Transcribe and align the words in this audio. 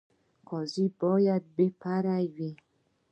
قاضي 0.47 0.85
باید 0.99 1.43
بې 1.55 1.67
پرې 1.81 2.23
وي 2.35 2.51